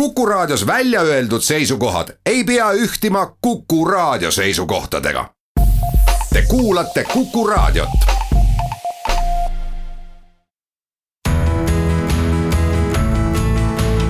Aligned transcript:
Kuku 0.00 0.26
Raadios 0.26 0.66
välja 0.66 1.00
öeldud 1.00 1.40
seisukohad 1.40 2.08
ei 2.26 2.44
pea 2.44 2.72
ühtima 2.72 3.36
Kuku 3.40 3.84
Raadio 3.84 4.30
seisukohtadega. 4.30 5.28
Te 6.32 6.42
kuulate 6.48 7.04
Kuku 7.04 7.46
Raadiot. 7.46 7.88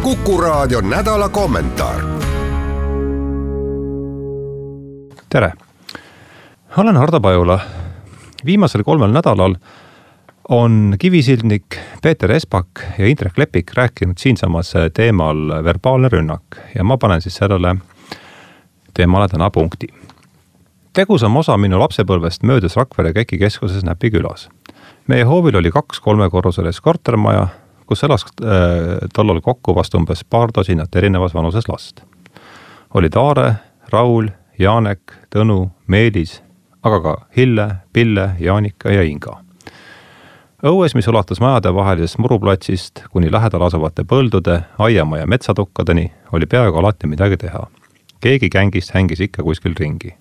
kuku 0.03 0.41
Raadio 0.41 0.81
nädala 0.81 1.29
kommentaar. 1.29 2.01
tere, 5.29 5.53
olen 6.77 6.97
Hardo 6.97 7.21
Pajula. 7.21 7.61
viimasel 8.47 8.83
kolmel 8.83 9.11
nädalal 9.11 9.55
on 10.49 10.95
kivisildnik 10.99 11.65
Peeter 12.03 12.33
Espak 12.33 12.69
ja 12.99 13.07
Indrek 13.07 13.39
Lepik 13.39 13.73
rääkinud 13.75 14.19
siinsamas 14.19 14.73
teemal 14.95 15.65
verbaalne 15.65 16.09
rünnak 16.09 16.59
ja 16.75 16.85
ma 16.85 16.97
panen 16.97 17.21
siis 17.21 17.35
sellele 17.35 17.77
teemale 18.95 19.29
täna 19.29 19.51
punkti. 19.51 19.87
tegusam 20.93 21.37
osa 21.37 21.57
minu 21.57 21.81
lapsepõlvest 21.81 22.43
möödus 22.43 22.77
Rakvere 22.77 23.13
KEK-i 23.13 23.39
keskuses 23.39 23.85
Näpi 23.85 24.11
külas. 24.11 24.49
meie 25.07 25.25
hoovil 25.25 25.57
oli 25.57 25.71
kaks 25.71 26.01
kolmekorruselist 26.01 26.81
kortermaja, 26.81 27.49
kus 27.87 28.05
elas 28.05 28.25
äh, 28.25 29.09
tollal 29.15 29.41
kokku 29.41 29.75
vast 29.75 29.95
umbes 29.95 30.25
paar 30.25 30.53
tosinat 30.53 30.97
erinevas 30.97 31.35
vanuses 31.35 31.69
last. 31.69 32.01
olid 32.95 33.17
Aare, 33.17 33.55
Raul, 33.93 34.29
Janek, 34.59 35.13
Tõnu, 35.35 35.71
Meelis, 35.87 36.43
aga 36.83 37.01
ka 37.01 37.27
Hille, 37.37 37.69
Pille, 37.93 38.31
Jaanika 38.39 38.91
ja 38.91 39.03
Inga 39.03 39.46
õues, 40.71 40.95
mis 40.95 41.09
ulatus 41.09 41.41
majadevahelisest 41.41 42.19
muruplatsist 42.19 43.03
kuni 43.11 43.31
lähedal 43.33 43.63
asuvate 43.63 44.05
põldude, 44.05 44.61
aiamaa 44.79 45.19
ja 45.19 45.27
metsatukkadeni, 45.27 46.13
oli 46.33 46.47
peaaegu 46.47 46.79
alati 46.79 47.07
midagi 47.07 47.37
teha. 47.37 47.67
keegi 48.21 48.49
gängist 48.51 48.95
hängis 48.95 49.21
ikka 49.21 49.43
kuskil 49.43 49.75
ringi. 49.79 50.15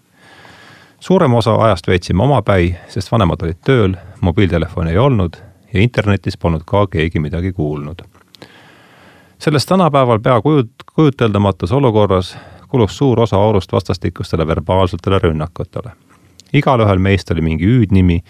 suurem 0.99 1.33
osa 1.33 1.55
ajast 1.55 1.87
veetsime 1.87 2.23
omapäi, 2.23 2.75
sest 2.87 3.11
vanemad 3.11 3.41
olid 3.41 3.57
tööl, 3.65 3.95
mobiiltelefoni 4.21 4.91
ei 4.91 4.97
olnud 4.97 5.35
ja 5.73 5.81
internetis 5.81 6.37
polnud 6.37 6.61
ka 6.65 6.87
keegi 6.87 7.19
midagi 7.19 7.53
kuulnud. 7.53 8.01
selles 9.39 9.65
tänapäeval 9.65 10.19
pea 10.19 10.39
kujut-, 10.41 10.85
kujuteldamatus 10.95 11.71
olukorras 11.71 12.37
kulus 12.67 12.97
suur 12.97 13.19
osa 13.19 13.37
aurust 13.37 13.71
vastastikustele 13.71 14.47
verbaalsetele 14.47 15.19
rünnakutele. 15.19 15.91
igalühel 16.53 16.97
meist 16.97 17.31
oli 17.31 17.41
mingi 17.41 17.65
hüüdnimi 17.65 18.23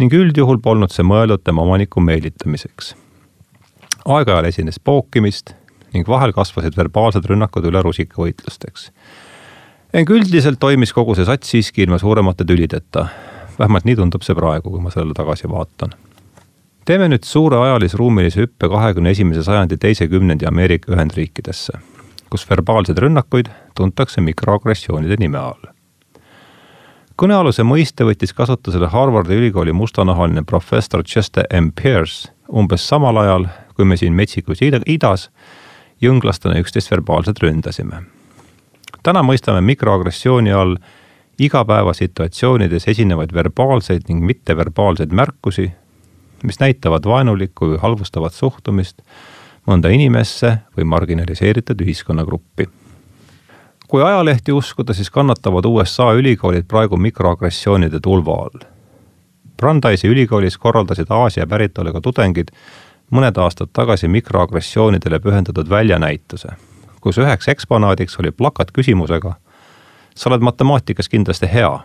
ning 0.00 0.14
üldjuhul 0.16 0.62
polnud 0.64 0.92
see 0.94 1.04
mõeldud 1.04 1.42
tema 1.44 1.64
omaniku 1.66 2.00
meelitamiseks. 2.00 2.94
aeg-ajal 4.08 4.46
esines 4.48 4.78
pookimist 4.80 5.52
ning 5.92 6.08
vahel 6.08 6.32
kasvasid 6.32 6.76
verbaalsed 6.78 7.26
rünnakud 7.28 7.66
üle 7.68 7.82
rusikavõitlusteks. 7.84 8.90
ent 9.92 10.10
üldiselt 10.10 10.60
toimis 10.60 10.94
kogu 10.96 11.14
see 11.14 11.26
sats 11.28 11.52
siiski 11.52 11.82
ilma 11.84 11.98
suuremate 11.98 12.44
tülideta. 12.44 13.08
vähemalt 13.58 13.84
nii 13.84 13.96
tundub 13.96 14.24
see 14.24 14.34
praegu, 14.34 14.70
kui 14.70 14.80
ma 14.80 14.90
sellele 14.90 15.14
tagasi 15.14 15.50
vaatan. 15.50 15.92
teeme 16.84 17.08
nüüd 17.08 17.24
suure 17.28 17.56
ajalisruumilise 17.56 18.40
hüppe 18.40 18.68
kahekümne 18.68 19.10
esimese 19.10 19.42
sajandi 19.42 19.76
teise 19.76 20.08
kümnendi 20.08 20.48
Ameerika 20.48 20.92
Ühendriikidesse, 20.92 21.76
kus 22.30 22.48
verbaalseid 22.50 22.98
rünnakuid 22.98 23.52
tuntakse 23.76 24.20
mikroagressioonide 24.20 25.20
nime 25.20 25.38
all 25.38 25.69
kõnealuse 27.20 27.64
mõiste 27.68 28.04
võttis 28.08 28.32
kasutusele 28.32 28.88
Harvardi 28.88 29.36
ülikooli 29.36 29.74
mustanahaline 29.76 30.40
professor 30.48 31.02
Chester 31.04 31.44
M 31.52 31.68
Pierce 31.76 32.30
umbes 32.48 32.86
samal 32.88 33.18
ajal, 33.20 33.44
kui 33.76 33.84
me 33.84 33.98
siin 34.00 34.16
metsikus 34.16 34.62
idas 34.64 35.28
jõnglastena 36.00 36.56
üksteist 36.62 36.90
verbaalselt 36.90 37.42
ründasime. 37.44 38.02
täna 39.02 39.22
mõistame 39.22 39.60
mikroagressiooni 39.60 40.52
all 40.52 40.76
igapäevasituatsioonides 41.38 42.88
esinevaid 42.88 43.34
verbaalseid 43.34 44.08
ning 44.08 44.24
mitteverbaalseid 44.24 45.12
märkusi, 45.12 45.70
mis 46.42 46.60
näitavad 46.60 47.04
vaenulikku 47.04 47.74
või 47.74 47.78
halvustavat 47.84 48.32
suhtumist 48.32 49.02
mõnda 49.68 49.92
inimesse 49.92 50.58
või 50.76 50.84
marginaliseeritud 50.84 51.80
ühiskonnagruppi 51.80 52.68
kui 53.90 54.02
ajalehti 54.02 54.52
uskuda, 54.52 54.94
siis 54.94 55.10
kannatavad 55.10 55.64
USA 55.64 56.12
ülikoolid 56.12 56.64
praegu 56.68 56.96
mikroagressioonide 56.96 57.98
tulva 58.02 58.34
all. 58.34 58.62
Brandeisi 59.56 60.08
ülikoolis 60.08 60.58
korraldasid 60.58 61.10
Aasia 61.10 61.46
päritoluga 61.46 62.00
tudengid 62.00 62.52
mõned 63.10 63.38
aastad 63.42 63.72
tagasi 63.74 64.08
mikroagressioonidele 64.08 65.18
pühendatud 65.20 65.70
väljanäituse, 65.70 66.54
kus 67.00 67.18
üheks 67.18 67.50
eksponaadiks 67.50 68.18
oli 68.22 68.30
plakat 68.30 68.70
küsimusega. 68.70 69.34
sa 70.14 70.30
oled 70.30 70.40
matemaatikas 70.40 71.08
kindlasti 71.08 71.48
hea. 71.52 71.80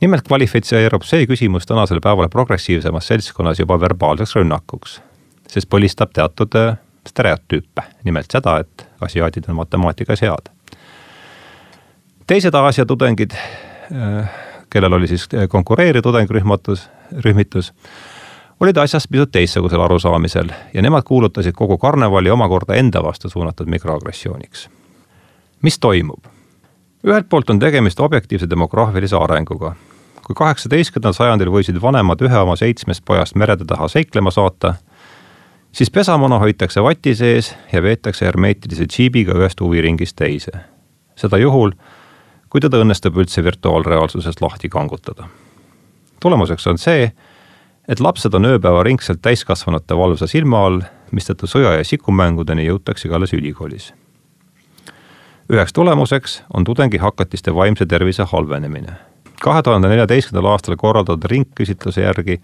nimelt 0.00 0.28
kvalifitseerub 0.28 1.02
see 1.02 1.26
küsimus 1.26 1.66
tänasel 1.66 2.00
päeval 2.00 2.28
progressiivsemas 2.28 3.06
seltskonnas 3.06 3.58
juba 3.58 3.80
verbaalseks 3.80 4.36
rünnakuks, 4.36 5.00
sest 5.48 5.68
põlistab 5.68 6.12
teatud 6.14 6.54
stereotüüpe, 7.06 7.82
nimelt 8.04 8.30
seda, 8.30 8.58
et 8.58 8.91
asiaadid 9.04 9.48
on 9.48 9.56
matemaatikas 9.56 10.22
head. 10.22 10.50
teised 12.26 12.54
Aasia 12.54 12.86
tudengid, 12.86 13.30
äh, 13.36 14.30
kellel 14.70 14.92
oli 14.92 15.08
siis 15.08 15.28
konkureeriv 15.48 16.02
tudengirühmatus, 16.02 16.90
rühmitus, 17.24 17.72
olid 18.60 18.76
asjast 18.76 19.10
pisut 19.10 19.30
teistsugusel 19.32 19.80
arusaamisel 19.80 20.52
ja 20.74 20.82
nemad 20.82 21.02
kuulutasid 21.04 21.54
kogu 21.58 21.78
karnevali 21.78 22.30
omakorda 22.30 22.74
enda 22.74 23.02
vastu 23.02 23.28
suunatud 23.28 23.66
mikroagressiooniks. 23.66 24.70
mis 25.62 25.78
toimub? 25.78 26.24
ühelt 27.06 27.26
poolt 27.28 27.50
on 27.50 27.58
tegemist 27.58 28.00
objektiivse 28.00 28.50
demograafilise 28.50 29.16
arenguga. 29.16 29.74
kui 30.26 30.34
kaheksateistkümnendal 30.34 31.12
sajandil 31.12 31.50
võisid 31.50 31.80
vanemad 31.82 32.22
ühe 32.22 32.38
oma 32.38 32.56
seitsmest 32.56 33.04
pojast 33.04 33.34
merede 33.34 33.64
taha 33.64 33.88
seiklema 33.88 34.30
saata 34.30 34.74
siis 35.72 35.90
pesamuna 35.90 36.38
hoitakse 36.38 36.82
vati 36.82 37.14
sees 37.14 37.54
ja 37.72 37.82
veetakse 37.82 38.26
hermeetilise 38.26 38.84
džiibiga 38.84 39.36
ühest 39.38 39.60
huviringist 39.60 40.16
teise. 40.16 40.52
seda 41.16 41.38
juhul, 41.38 41.70
kui 42.50 42.60
teda 42.60 42.80
õnnestub 42.82 43.16
üldse 43.20 43.44
virtuaalreaalsusest 43.44 44.40
lahti 44.40 44.68
kangutada. 44.68 45.28
tulemuseks 46.20 46.66
on 46.66 46.78
see, 46.78 47.12
et 47.88 48.00
lapsed 48.00 48.34
on 48.34 48.44
ööpäevaringselt 48.44 49.22
täiskasvanute 49.22 49.96
valvsa 49.96 50.26
silma 50.26 50.66
all, 50.66 50.82
mistõttu 51.12 51.46
sõja 51.46 51.76
ja 51.76 51.84
sikumängudeni 51.84 52.66
jõutaksegi 52.66 53.14
alles 53.14 53.32
ülikoolis. 53.32 53.92
üheks 55.52 55.72
tulemuseks 55.72 56.42
on 56.54 56.64
tudengi 56.64 56.98
hakatiste 56.98 57.54
vaimse 57.54 57.86
tervise 57.86 58.22
halvenemine. 58.22 58.92
kahe 59.42 59.62
tuhande 59.62 59.88
neljateistkümnendal 59.88 60.52
aastal 60.52 60.76
korraldatud 60.76 61.30
ringküsitluse 61.30 62.00
järgi 62.00 62.40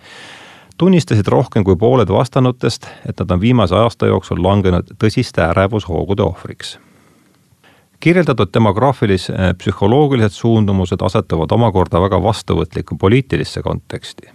tunnistasid 0.78 1.28
rohkem 1.28 1.65
kui 1.65 1.77
pooled 1.77 2.09
vastanutest, 2.09 2.87
et 3.09 3.21
nad 3.21 3.31
on 3.31 3.41
viimase 3.41 3.75
aasta 3.75 4.06
jooksul 4.06 4.43
langenud 4.43 4.94
tõsiste 5.03 5.43
ärevushoogude 5.43 6.22
ohvriks. 6.22 6.78
kirjeldatud 8.00 8.49
demograafilise 8.55 9.33
eh, 9.33 9.55
psühholoogilised 9.59 10.31
suundumused 10.31 11.03
asetuvad 11.03 11.53
omakorda 11.53 12.00
väga 12.00 12.22
vastuvõtlikku 12.22 12.97
poliitilisse 12.97 13.62
konteksti. 13.62 14.31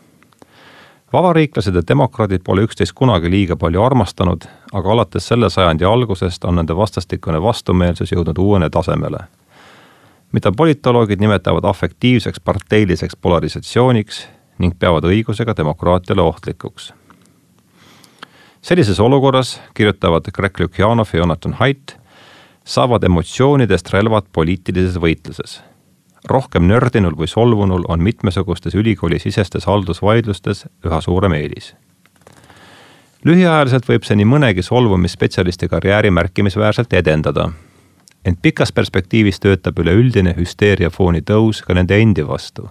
vabariiklased 1.14 1.76
ja 1.76 1.82
demokraadid 1.88 2.42
pole 2.44 2.62
üksteist 2.62 2.94
kunagi 2.94 3.32
liiga 3.32 3.56
palju 3.56 3.84
armastanud, 3.84 4.44
aga 4.74 4.92
alates 4.92 5.28
selle 5.28 5.50
sajandi 5.50 5.86
algusest 5.86 6.46
on 6.46 6.56
nende 6.56 6.76
vastastikune 6.76 7.42
vastumeelsus 7.42 8.12
jõudnud 8.12 8.38
uuele 8.38 8.70
tasemele 8.70 9.18
mida 10.34 10.52
politoloogid 10.52 11.20
nimetavad 11.20 11.64
afektiivseks 11.64 12.40
parteiliseks 12.40 13.16
polarisatsiooniks 13.16 14.28
ning 14.60 14.76
peavad 14.80 15.04
õigusega 15.04 15.56
demokraatiale 15.58 16.22
ohtlikuks. 16.22 16.94
sellises 18.62 19.00
olukorras, 19.00 19.62
kirjutavad 19.74 20.32
Greg 20.34 20.60
Lukjanov 20.60 21.08
ja 21.14 21.20
Jonathan 21.20 21.54
Haidt, 21.54 21.96
saavad 22.66 23.04
emotsioonidest 23.04 23.94
relvad 23.94 24.24
poliitilises 24.34 24.98
võitluses. 24.98 25.62
rohkem 26.30 26.68
nördinul 26.68 27.16
või 27.16 27.28
solvunul 27.28 27.84
on 27.88 28.04
mitmesugustes 28.04 28.76
ülikoolisisestes 28.76 29.66
haldusvaidlustes 29.66 30.66
üha 30.86 31.02
suurem 31.02 31.34
eelis 31.34 31.74
lühiajaliselt 33.26 33.88
võib 33.88 34.04
see 34.04 34.18
nii 34.20 34.28
mõnegi 34.28 34.64
solvumisspetsialisti 34.64 35.70
karjääri 35.72 36.12
märkimisväärselt 36.12 36.94
edendada. 36.94 37.52
ent 38.26 38.42
pikas 38.42 38.72
perspektiivis 38.72 39.40
töötab 39.40 39.80
üleüldine 39.80 40.36
hüsteeriafooni 40.38 41.22
tõus 41.22 41.62
ka 41.64 41.74
nende 41.74 41.98
endi 42.02 42.28
vastu 42.28 42.70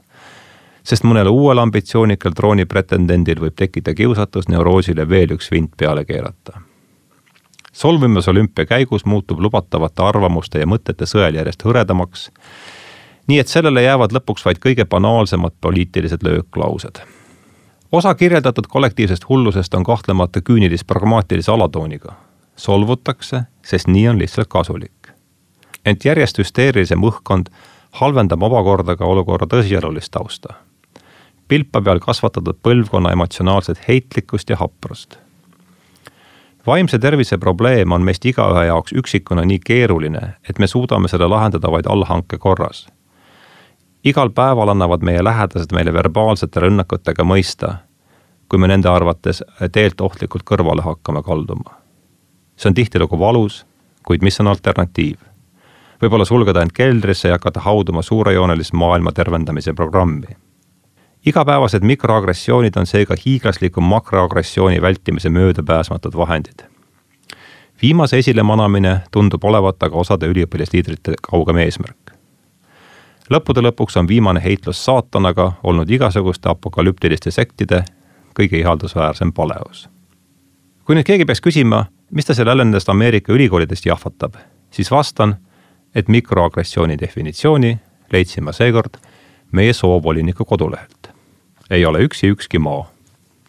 sest 0.84 1.04
mõnel 1.06 1.30
uuel 1.30 1.60
ambitsioonikal 1.62 2.34
troonipretendendil 2.36 3.40
võib 3.40 3.54
tekkida 3.56 3.94
kiusatus 3.94 4.48
neuroosile 4.50 5.08
veel 5.08 5.36
üks 5.36 5.50
vint 5.50 5.70
peale 5.76 6.04
keerata. 6.04 6.60
solvumisolümpia 7.72 8.66
käigus 8.66 9.04
muutub 9.04 9.40
lubatavate 9.40 10.02
arvamuste 10.02 10.58
ja 10.58 10.66
mõtete 10.66 11.06
sõel 11.06 11.34
järjest 11.34 11.64
hõredamaks, 11.64 12.30
nii 13.26 13.38
et 13.38 13.48
sellele 13.48 13.82
jäävad 13.82 14.12
lõpuks 14.12 14.44
vaid 14.44 14.58
kõige 14.58 14.84
banaalsemad 14.84 15.52
poliitilised 15.60 16.22
lööklaused. 16.22 17.00
osa 17.92 18.14
kirjeldatud 18.14 18.66
kollektiivsest 18.66 19.28
hullusest 19.28 19.74
on 19.74 19.84
kahtlemata 19.84 20.40
küünilis-pragmaatilise 20.40 21.52
alatooniga. 21.52 22.12
solvutakse, 22.56 23.42
sest 23.62 23.86
nii 23.86 24.08
on 24.08 24.18
lihtsalt 24.18 24.48
kasulik. 24.48 25.08
ent 25.84 26.04
järjest 26.04 26.38
hüsteerilisem 26.38 27.00
õhkkond 27.00 27.46
halvendab 27.92 28.42
omakorda 28.42 28.96
ka 28.96 29.04
olukorra 29.04 29.46
tõsielulist 29.46 30.10
tausta. 30.10 30.54
Pilpa 31.52 31.82
peal 31.84 31.98
kasvatatud 32.00 32.62
põlvkonna 32.64 33.10
emotsionaalset 33.12 33.82
heitlikkust 33.88 34.50
ja 34.50 34.56
haprust. 34.56 35.18
vaimse 36.66 36.98
tervise 36.98 37.38
probleem 37.38 37.92
on 37.92 38.02
meist 38.02 38.24
igaühe 38.24 38.62
jaoks 38.66 38.92
üksikuna 38.96 39.42
nii 39.44 39.58
keeruline, 39.58 40.20
et 40.48 40.58
me 40.58 40.66
suudame 40.66 41.08
selle 41.12 41.26
lahendada 41.28 41.70
vaid 41.70 41.84
allhanke 41.86 42.38
korras. 42.38 42.86
igal 44.04 44.30
päeval 44.30 44.72
annavad 44.72 45.04
meie 45.04 45.24
lähedased 45.24 45.74
meile 45.76 45.92
verbaalsete 45.92 46.60
rünnakutega 46.60 47.24
mõista, 47.24 47.74
kui 48.48 48.58
me 48.58 48.68
nende 48.68 48.88
arvates 48.88 49.42
teelt 49.72 50.00
ohtlikult 50.00 50.46
kõrvale 50.48 50.82
hakkame 50.82 51.22
kalduma. 51.22 51.76
see 52.56 52.70
on 52.70 52.74
tihtilugu 52.74 53.18
valus, 53.18 53.66
kuid 54.06 54.22
mis 54.22 54.40
on 54.40 54.46
alternatiiv? 54.46 55.18
võib-olla 56.02 56.24
sulgeda 56.24 56.62
end 56.62 56.72
keldrisse 56.72 57.28
ja 57.28 57.34
hakata 57.36 57.60
hauduma 57.60 58.02
suurejoonelist 58.02 58.72
maailma 58.72 59.12
tervendamise 59.12 59.72
programmi. 59.72 60.32
Igapäevased 61.26 61.82
mikroagressioonid 61.82 62.76
on 62.76 62.86
seega 62.86 63.14
hiiglasliku 63.26 63.80
makroagressiooni 63.80 64.82
vältimise 64.82 65.30
möödapääsmatud 65.30 66.16
vahendid. 66.16 66.66
viimase 67.82 68.18
esilemanamine 68.18 69.00
tundub 69.10 69.44
olevat 69.44 69.82
aga 69.82 69.96
osade 69.96 70.26
üliõpilasliidrite 70.26 71.14
kaugem 71.30 71.56
eesmärk. 71.56 72.10
lõppude 73.30 73.62
lõpuks 73.62 73.98
on 73.98 74.08
viimane 74.08 74.42
heitlus 74.44 74.84
saatanaga 74.84 75.52
olnud 75.62 75.90
igasuguste 75.90 76.48
apokalüptiliste 76.48 77.30
sektide 77.30 77.84
kõige 78.40 78.58
ihaldusväärsem 78.58 79.32
paleus. 79.32 79.88
kui 80.84 80.94
nüüd 80.94 81.04
keegi 81.04 81.24
peaks 81.24 81.40
küsima, 81.40 81.84
mis 82.10 82.24
ta 82.24 82.34
seal 82.34 82.48
jälle 82.48 82.64
nendest 82.64 82.88
Ameerika 82.88 83.32
ülikoolidest 83.32 83.86
jahvatab, 83.86 84.34
siis 84.70 84.90
vastan 84.90 85.36
et 85.94 86.08
mikroagressiooni 86.08 86.98
definitsiooni 86.98 87.78
leidsin 88.12 88.44
ma 88.44 88.52
seekord 88.52 88.96
meie 89.52 89.72
soovoliniku 89.72 90.44
kodulehelt. 90.44 91.11
Ei 91.70 91.86
ole 91.86 91.98
üksi 91.98 92.26
ükski 92.26 92.58
maa, 92.58 92.86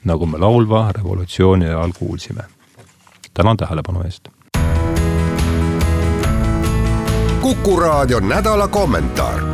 nagu 0.05 0.25
me 0.25 0.37
laulva 0.37 0.91
revolutsiooni 0.97 1.65
ajal 1.65 1.91
kuulsime. 1.99 2.43
tänan 3.33 3.57
tähelepanu 3.57 4.01
eest. 4.03 4.27
kuku 7.41 7.79
raadio 7.79 8.19
nädala 8.19 8.67
kommentaar 8.67 9.52